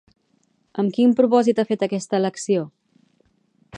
[0.83, 2.65] Amb quin propòsit ha fet aquesta elecció?